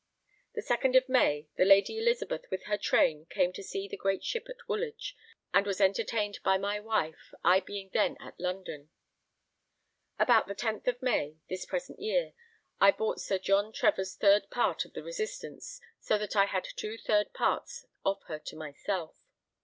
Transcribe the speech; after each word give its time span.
The 0.55 0.63
second 0.63 0.95
of 0.95 1.07
May, 1.07 1.45
the 1.57 1.63
Lady 1.63 1.99
Elizabeth 1.99 2.49
with 2.49 2.63
her 2.63 2.75
train 2.75 3.27
came 3.29 3.53
to 3.53 3.61
see 3.61 3.87
the 3.87 3.95
great 3.95 4.23
ship 4.23 4.47
at 4.49 4.67
Woolwich, 4.67 5.15
and 5.53 5.63
was 5.67 5.79
entertained 5.79 6.39
by 6.43 6.57
my 6.57 6.79
wife, 6.79 7.35
I 7.43 7.59
being 7.59 7.91
then 7.93 8.17
at 8.19 8.39
London. 8.39 8.89
About 10.17 10.47
the 10.47 10.55
10th 10.55 10.87
of 10.87 11.03
May, 11.03 11.35
this 11.51 11.67
present 11.67 11.99
year, 11.99 12.33
I 12.79 12.89
bought 12.91 13.21
Sir 13.21 13.37
John 13.37 13.71
Trevor's 13.71 14.15
third 14.15 14.49
part 14.49 14.85
of 14.85 14.93
the 14.93 15.03
Resistance, 15.03 15.79
so 15.99 16.17
that 16.17 16.35
I 16.35 16.45
had 16.45 16.63
two 16.75 16.97
third 16.97 17.31
parts 17.35 17.85
of 18.03 18.23
her 18.23 18.39
to 18.39 18.55
myself. 18.55 19.23